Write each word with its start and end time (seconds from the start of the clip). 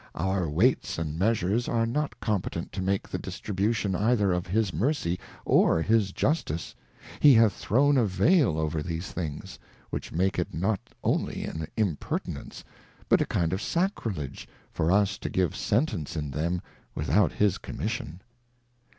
Our 0.15 0.49
Weights 0.49 0.97
and 0.97 1.15
Measures 1.19 1.67
are 1.69 1.85
not 1.85 2.19
competent 2.19 2.71
to 2.71 2.81
make 2.81 3.07
the 3.07 3.19
Distribution 3.19 3.93
either 3.95 4.31
of 4.33 4.47
his 4.47 4.73
Mercy 4.73 5.19
or 5.45 5.79
his 5.79 6.11
Justice: 6.11 6.73
He 7.19 7.35
hath 7.35 7.53
thrown 7.53 7.97
a 7.97 8.05
Veil 8.05 8.57
over 8.57 8.81
these 8.81 9.11
things, 9.11 9.59
which 9.91 10.11
makes 10.11 10.39
it 10.39 10.55
not 10.55 10.79
only 11.03 11.43
an 11.43 11.67
Impertinence, 11.77 12.63
but 13.09 13.21
a 13.21 13.27
kind 13.27 13.53
of 13.53 13.61
Sacrilege, 13.61 14.47
for 14.71 14.91
us 14.91 15.19
to 15.19 15.29
give 15.29 15.55
Sentence 15.55 16.15
in 16.15 16.31
them 16.31 16.63
without 16.95 17.33
his 17.33 17.59
Commission. 17.59 18.21